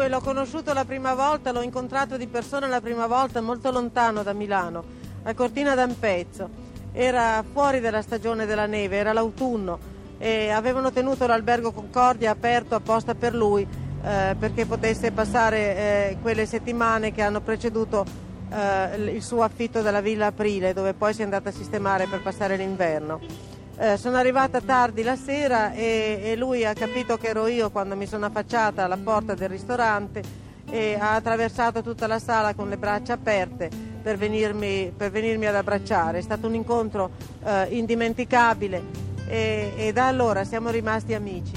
Hemingway 0.00 0.08
l'ho 0.08 0.20
conosciuto 0.20 0.72
la 0.72 0.84
prima 0.84 1.14
volta, 1.14 1.52
l'ho 1.52 1.60
incontrato 1.60 2.16
di 2.16 2.26
persona 2.26 2.66
la 2.66 2.80
prima 2.80 3.06
volta 3.06 3.40
molto 3.42 3.70
lontano 3.70 4.22
da 4.22 4.32
Milano, 4.32 4.82
a 5.24 5.34
Cortina 5.34 5.74
d'Ampezzo. 5.74 6.48
Era 6.92 7.44
fuori 7.52 7.80
dalla 7.80 8.00
stagione 8.00 8.46
della 8.46 8.66
neve, 8.66 8.96
era 8.96 9.12
l'autunno 9.12 9.78
e 10.18 10.50
avevano 10.50 10.90
tenuto 10.90 11.26
l'albergo 11.26 11.72
Concordia 11.72 12.30
aperto 12.30 12.74
apposta 12.74 13.14
per 13.14 13.34
lui 13.34 13.66
eh, 14.02 14.34
perché 14.38 14.66
potesse 14.66 15.12
passare 15.12 15.58
eh, 15.58 16.16
quelle 16.20 16.46
settimane 16.46 17.12
che 17.12 17.22
hanno 17.22 17.40
preceduto 17.40 18.04
eh, 18.50 18.96
il 18.96 19.22
suo 19.22 19.42
affitto 19.42 19.82
della 19.82 20.00
Villa 20.00 20.26
Aprile 20.26 20.72
dove 20.72 20.94
poi 20.94 21.14
si 21.14 21.20
è 21.20 21.24
andata 21.24 21.50
a 21.50 21.52
sistemare 21.52 22.06
per 22.06 22.22
passare 22.22 22.56
l'inverno. 22.56 23.20
Eh, 23.82 23.96
sono 23.96 24.18
arrivata 24.18 24.60
tardi 24.60 25.02
la 25.02 25.16
sera 25.16 25.72
e, 25.72 26.20
e, 26.22 26.36
lui 26.36 26.66
ha 26.66 26.74
capito 26.74 27.16
che 27.16 27.28
ero 27.28 27.46
io 27.46 27.70
quando 27.70 27.96
mi 27.96 28.04
sono 28.04 28.26
affacciata 28.26 28.84
alla 28.84 28.98
porta 28.98 29.32
del 29.32 29.48
ristorante 29.48 30.22
e 30.68 30.98
ha 31.00 31.14
attraversato 31.14 31.80
tutta 31.80 32.06
la 32.06 32.18
sala 32.18 32.52
con 32.52 32.68
le 32.68 32.76
braccia 32.76 33.14
aperte 33.14 33.70
per 34.02 34.18
venirmi, 34.18 34.92
per 34.94 35.10
venirmi 35.10 35.46
ad 35.46 35.54
abbracciare. 35.54 36.18
È 36.18 36.20
stato 36.20 36.46
un 36.46 36.56
incontro 36.56 37.12
eh, 37.42 37.68
indimenticabile 37.70 38.82
e, 39.26 39.72
e 39.74 39.92
da 39.94 40.08
allora 40.08 40.44
siamo 40.44 40.68
rimasti 40.68 41.14
amici. 41.14 41.52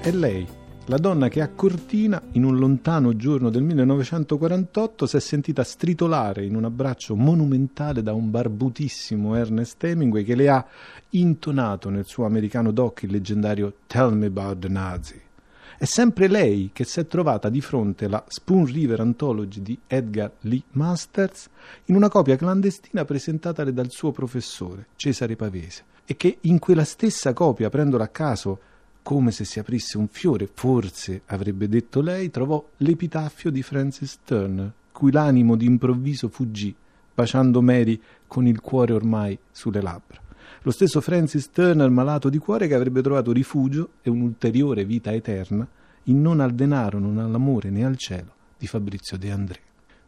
È 0.00 0.10
lei 0.10 0.60
la 0.86 0.96
donna 0.96 1.28
che 1.28 1.40
a 1.40 1.48
Cortina, 1.48 2.20
in 2.32 2.42
un 2.42 2.58
lontano 2.58 3.14
giorno 3.14 3.50
del 3.50 3.62
1948, 3.62 5.06
si 5.06 5.16
è 5.16 5.20
sentita 5.20 5.62
stritolare 5.62 6.44
in 6.44 6.56
un 6.56 6.64
abbraccio 6.64 7.14
monumentale 7.14 8.02
da 8.02 8.12
un 8.12 8.30
barbutissimo 8.30 9.36
Ernest 9.36 9.82
Hemingway 9.84 10.24
che 10.24 10.34
le 10.34 10.48
ha 10.48 10.66
intonato 11.10 11.88
nel 11.88 12.04
suo 12.04 12.24
americano 12.24 12.72
doc 12.72 13.02
il 13.02 13.12
leggendario 13.12 13.74
Tell 13.86 14.12
Me 14.12 14.26
About 14.26 14.58
the 14.58 14.68
Nazi. 14.68 15.20
È 15.78 15.84
sempre 15.84 16.26
lei 16.26 16.70
che 16.72 16.84
si 16.84 16.98
è 16.98 17.06
trovata 17.06 17.48
di 17.48 17.60
fronte 17.60 18.06
alla 18.06 18.24
Spoon 18.26 18.66
River 18.66 19.00
Anthology 19.00 19.62
di 19.62 19.78
Edgar 19.86 20.32
Lee 20.40 20.62
Masters 20.72 21.48
in 21.86 21.94
una 21.94 22.08
copia 22.08 22.36
clandestina 22.36 23.04
presentatale 23.04 23.72
dal 23.72 23.90
suo 23.90 24.10
professore, 24.10 24.86
Cesare 24.96 25.36
Pavese, 25.36 25.84
e 26.04 26.16
che 26.16 26.38
in 26.42 26.58
quella 26.58 26.84
stessa 26.84 27.32
copia, 27.32 27.70
prendola 27.70 28.04
a 28.04 28.08
caso, 28.08 28.58
come 29.02 29.32
se 29.32 29.44
si 29.44 29.58
aprisse 29.58 29.98
un 29.98 30.08
fiore, 30.08 30.48
forse 30.52 31.22
avrebbe 31.26 31.68
detto 31.68 32.00
lei, 32.00 32.30
trovò 32.30 32.64
l'epitaffio 32.78 33.50
di 33.50 33.62
Francis 33.62 34.20
Turner, 34.24 34.72
cui 34.92 35.10
l'animo 35.10 35.56
d'improvviso 35.56 36.28
fuggì, 36.28 36.74
baciando 37.14 37.60
Mary 37.60 38.00
con 38.26 38.46
il 38.46 38.60
cuore 38.60 38.92
ormai 38.92 39.38
sulle 39.50 39.82
labbra. 39.82 40.20
Lo 40.62 40.70
stesso 40.70 41.00
Francis 41.00 41.50
Turner, 41.50 41.90
malato 41.90 42.28
di 42.28 42.38
cuore, 42.38 42.68
che 42.68 42.74
avrebbe 42.74 43.02
trovato 43.02 43.32
rifugio 43.32 43.94
e 44.02 44.10
un'ulteriore 44.10 44.84
vita 44.84 45.12
eterna 45.12 45.66
in 46.04 46.20
non 46.20 46.40
al 46.40 46.54
denaro, 46.54 46.98
non 46.98 47.18
all'amore 47.18 47.70
né 47.70 47.84
al 47.84 47.96
cielo 47.96 48.34
di 48.56 48.66
Fabrizio 48.66 49.18
De 49.18 49.30
André. 49.30 49.58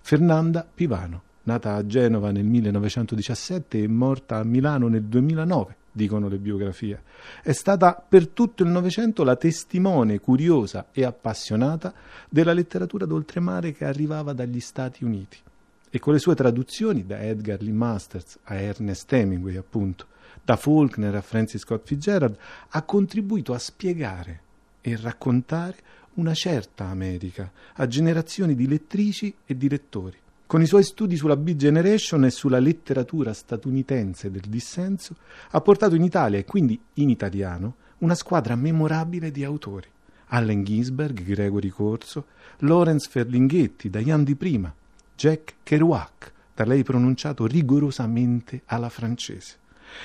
Fernanda 0.00 0.66
Pivano, 0.72 1.22
nata 1.44 1.74
a 1.74 1.86
Genova 1.86 2.30
nel 2.30 2.44
1917 2.44 3.82
e 3.82 3.88
morta 3.88 4.38
a 4.38 4.44
Milano 4.44 4.86
nel 4.88 5.04
2009, 5.04 5.76
dicono 5.94 6.28
le 6.28 6.38
biografie. 6.38 7.02
È 7.40 7.52
stata 7.52 7.94
per 7.94 8.26
tutto 8.28 8.64
il 8.64 8.68
Novecento 8.68 9.22
la 9.22 9.36
testimone 9.36 10.18
curiosa 10.18 10.88
e 10.90 11.04
appassionata 11.04 11.94
della 12.28 12.52
letteratura 12.52 13.06
d'oltremare 13.06 13.72
che 13.72 13.84
arrivava 13.84 14.32
dagli 14.32 14.58
Stati 14.58 15.04
Uniti. 15.04 15.38
E 15.88 15.98
con 16.00 16.12
le 16.12 16.18
sue 16.18 16.34
traduzioni, 16.34 17.06
da 17.06 17.20
Edgar 17.20 17.62
Lee 17.62 17.72
Masters 17.72 18.38
a 18.44 18.56
Ernest 18.56 19.12
Hemingway, 19.12 19.56
appunto, 19.56 20.06
da 20.42 20.56
Faulkner 20.56 21.14
a 21.14 21.22
Francis 21.22 21.60
Scott 21.60 21.86
Fitzgerald, 21.86 22.36
ha 22.70 22.82
contribuito 22.82 23.54
a 23.54 23.58
spiegare 23.58 24.40
e 24.80 24.98
raccontare 25.00 25.76
una 26.14 26.34
certa 26.34 26.86
America 26.86 27.50
a 27.74 27.86
generazioni 27.86 28.56
di 28.56 28.66
lettrici 28.66 29.32
e 29.46 29.56
di 29.56 29.68
lettori 29.68 30.22
con 30.54 30.62
i 30.62 30.66
suoi 30.66 30.84
studi 30.84 31.16
sulla 31.16 31.34
Big 31.34 31.56
Generation 31.56 32.24
e 32.24 32.30
sulla 32.30 32.60
letteratura 32.60 33.32
statunitense 33.32 34.30
del 34.30 34.44
dissenso, 34.46 35.16
ha 35.50 35.60
portato 35.60 35.96
in 35.96 36.04
Italia 36.04 36.38
e 36.38 36.44
quindi 36.44 36.80
in 36.94 37.10
italiano 37.10 37.74
una 37.98 38.14
squadra 38.14 38.54
memorabile 38.54 39.32
di 39.32 39.42
autori. 39.42 39.88
Allen 40.26 40.62
Ginsberg, 40.62 41.24
Gregory 41.24 41.70
Corso, 41.70 42.26
Lawrence 42.58 43.08
Ferlinghetti, 43.10 43.90
Diane 43.90 44.22
Di 44.22 44.36
Prima, 44.36 44.72
Jack 45.16 45.54
Kerouac, 45.64 46.32
da 46.54 46.64
lei 46.64 46.84
pronunciato 46.84 47.46
rigorosamente 47.46 48.62
alla 48.66 48.90
francese. 48.90 49.56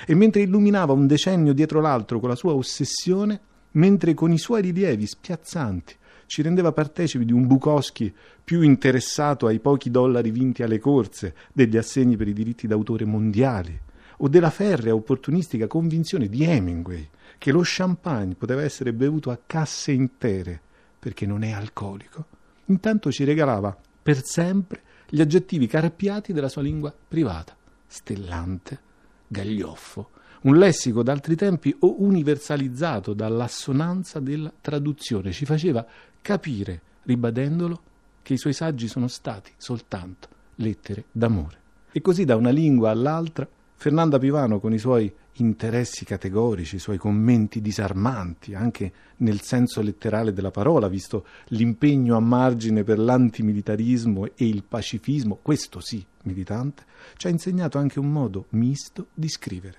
E 0.04 0.16
mentre 0.16 0.42
illuminava 0.42 0.92
un 0.92 1.06
decennio 1.06 1.52
dietro 1.52 1.80
l'altro 1.80 2.18
con 2.18 2.28
la 2.28 2.34
sua 2.34 2.54
ossessione, 2.54 3.40
mentre 3.74 4.14
con 4.14 4.32
i 4.32 4.38
suoi 4.38 4.62
rilievi 4.62 5.06
spiazzanti 5.06 5.94
ci 6.30 6.42
rendeva 6.42 6.70
partecipi 6.70 7.24
di 7.24 7.32
un 7.32 7.48
Bukowski 7.48 8.14
più 8.44 8.62
interessato 8.62 9.48
ai 9.48 9.58
pochi 9.58 9.90
dollari 9.90 10.30
vinti 10.30 10.62
alle 10.62 10.78
corse, 10.78 11.34
degli 11.52 11.76
assegni 11.76 12.16
per 12.16 12.28
i 12.28 12.32
diritti 12.32 12.68
d'autore 12.68 13.04
mondiali, 13.04 13.76
o 14.18 14.28
della 14.28 14.50
ferrea 14.50 14.94
opportunistica 14.94 15.66
convinzione 15.66 16.28
di 16.28 16.44
Hemingway 16.44 17.08
che 17.36 17.50
lo 17.50 17.62
champagne 17.64 18.36
poteva 18.36 18.62
essere 18.62 18.92
bevuto 18.92 19.32
a 19.32 19.40
casse 19.44 19.90
intere 19.90 20.60
perché 21.00 21.26
non 21.26 21.42
è 21.42 21.50
alcolico. 21.50 22.24
Intanto 22.66 23.10
ci 23.10 23.24
regalava 23.24 23.76
per 24.00 24.22
sempre 24.24 24.82
gli 25.08 25.20
aggettivi 25.20 25.66
carpiati 25.66 26.32
della 26.32 26.48
sua 26.48 26.62
lingua 26.62 26.94
privata, 27.08 27.56
stellante, 27.88 28.78
gaglioffo, 29.26 30.10
un 30.42 30.56
lessico 30.56 31.02
d'altri 31.02 31.36
tempi 31.36 31.74
o 31.80 32.02
universalizzato 32.02 33.12
dall'assonanza 33.12 34.20
della 34.20 34.52
traduzione, 34.60 35.32
ci 35.32 35.44
faceva 35.44 35.84
capire, 36.22 36.80
ribadendolo, 37.04 37.82
che 38.22 38.34
i 38.34 38.38
suoi 38.38 38.52
saggi 38.52 38.88
sono 38.88 39.08
stati 39.08 39.52
soltanto 39.56 40.28
lettere 40.56 41.04
d'amore. 41.10 41.58
E 41.92 42.00
così 42.00 42.24
da 42.24 42.36
una 42.36 42.50
lingua 42.50 42.90
all'altra, 42.90 43.48
Fernanda 43.74 44.18
Pivano 44.18 44.60
con 44.60 44.72
i 44.72 44.78
suoi 44.78 45.12
interessi 45.34 46.04
categorici, 46.04 46.76
i 46.76 46.80
suoi 46.80 46.98
commenti 46.98 47.60
disarmanti, 47.60 48.54
anche 48.54 48.92
nel 49.18 49.40
senso 49.40 49.80
letterale 49.80 50.32
della 50.32 50.50
parola, 50.50 50.88
visto 50.88 51.24
l'impegno 51.48 52.16
a 52.16 52.20
margine 52.20 52.84
per 52.84 52.98
l'antimilitarismo 52.98 54.26
e 54.34 54.46
il 54.46 54.64
pacifismo, 54.64 55.38
questo 55.40 55.80
sì, 55.80 56.04
militante, 56.24 56.84
ci 57.16 57.26
ha 57.26 57.30
insegnato 57.30 57.78
anche 57.78 57.98
un 57.98 58.12
modo 58.12 58.46
misto 58.50 59.08
di 59.14 59.28
scrivere, 59.28 59.78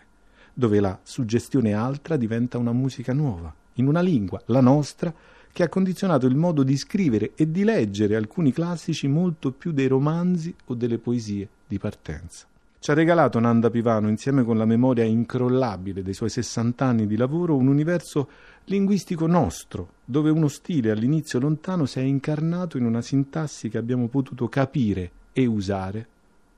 dove 0.53 0.79
la 0.79 1.00
suggestione 1.03 1.73
altra 1.73 2.18
diventa 2.18 2.58
una 2.58 2.73
musica 2.73 3.13
nuova, 3.13 3.53
in 3.73 3.88
una 3.88 4.02
lingua, 4.02 4.41
la 4.47 4.62
nostra, 4.62 5.13
che 5.51 5.63
ha 5.63 5.69
condizionato 5.69 6.25
il 6.25 6.35
modo 6.35 6.63
di 6.63 6.78
scrivere 6.78 7.31
e 7.35 7.51
di 7.51 7.63
leggere 7.63 8.16
alcuni 8.16 8.51
classici 8.51 9.07
molto 9.07 9.51
più 9.51 9.72
dei 9.72 9.88
romanzi 9.88 10.53
o 10.66 10.73
delle 10.73 10.97
poesie 10.97 11.47
di 11.67 11.78
partenza. 11.78 12.45
Ci 12.79 12.89
ha 12.89 12.95
regalato 12.95 13.39
Nanda 13.39 13.69
Pivano, 13.69 14.09
insieme 14.09 14.44
con 14.44 14.57
la 14.57 14.66
memoria 14.66 15.03
incrollabile 15.03 16.01
dei 16.01 16.16
suoi 16.16 16.29
60 16.29 16.84
anni 16.84 17.06
di 17.06 17.16
lavoro, 17.16 17.56
un 17.56 17.67
universo 17.67 18.28
linguistico 18.66 19.28
nostro, 19.28 19.90
dove 20.03 20.31
uno 20.31 20.47
stile 20.47 20.90
all'inizio 20.90 21.40
lontano 21.40 21.85
si 21.85 22.00
è 22.00 22.01
incarnato 22.01 22.78
in 22.78 22.85
una 22.85 23.01
sintassi 23.01 23.69
che 23.69 23.78
abbiamo 23.78 24.07
potuto 24.07 24.50
capire 24.50 25.11
e 25.31 25.45
usare 25.45 26.07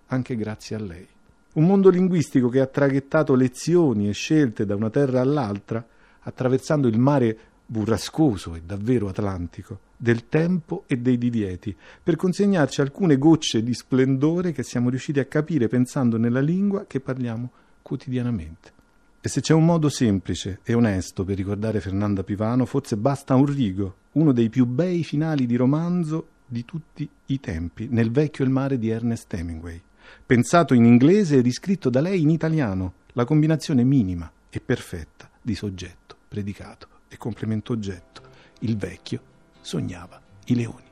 anche 0.08 0.38
grazie 0.38 0.78
a 0.78 0.80
lei. 0.80 1.08
Un 1.56 1.66
mondo 1.66 1.90
linguistico 1.90 2.48
che 2.48 2.62
ha 2.62 2.68
traghettato 2.68 3.36
lezioni 3.36 4.08
e 4.08 4.14
scelte 4.14 4.66
da 4.66 4.76
una 4.76 4.90
terra 4.90 5.20
all'altra, 5.20 5.86
attraversando 6.22 6.88
il 6.88 7.00
mare 7.00 7.38
burrascoso 7.74 8.54
e 8.54 8.62
davvero 8.64 9.08
atlantico, 9.08 9.80
del 9.98 10.30
tempo 10.30 10.84
e 10.86 10.98
dei 10.98 11.18
divieti, 11.18 11.76
per 12.04 12.16
consegnarci 12.16 12.82
alcune 12.82 13.18
gocce 13.18 13.64
di 13.64 13.74
splendore 13.74 14.52
che 14.52 14.62
siamo 14.62 14.90
riusciti 14.90 15.20
a 15.20 15.26
capire 15.26 15.68
pensando 15.68 16.18
nella 16.18 16.40
lingua 16.40 16.86
che 16.86 17.00
parliamo 17.00 17.50
quotidianamente. 17.82 18.72
E 19.20 19.28
se 19.28 19.42
c'è 19.42 19.54
un 19.56 19.66
modo 19.66 19.90
semplice 19.90 20.60
e 20.64 20.76
onesto 20.76 21.24
per 21.24 21.36
ricordare 21.36 21.80
Fernanda 21.80 22.24
Pivano, 22.24 22.66
forse 22.66 22.96
basta 22.96 23.34
un 23.34 23.46
rigo, 23.46 23.96
uno 24.14 24.34
dei 24.34 24.50
più 24.50 24.66
bei 24.66 25.04
finali 25.04 25.48
di 25.48 25.56
romanzo 25.56 26.28
di 26.46 26.64
tutti 26.66 27.10
i 27.28 27.40
tempi, 27.40 27.88
nel 27.90 28.12
vecchio 28.12 28.44
il 28.44 28.52
mare 28.52 28.78
di 28.78 28.90
Ernest 28.90 29.34
Hemingway. 29.34 29.82
Pensato 30.24 30.76
in 30.76 30.86
inglese 30.86 31.38
e 31.38 31.42
riscritto 31.42 31.90
da 31.90 32.02
lei 32.02 32.22
in 32.22 32.30
italiano, 32.30 32.94
la 33.14 33.26
combinazione 33.26 33.84
minima 33.84 34.32
e 34.50 34.60
perfetta 34.60 35.28
di 35.42 35.56
soggetto, 35.56 36.16
predicato 36.28 36.93
e 37.14 37.18
complemento 37.18 37.74
oggetto. 37.74 38.22
Il 38.60 38.76
vecchio 38.76 39.22
sognava 39.62 40.22
i 40.46 40.56
leoni. 40.56 40.92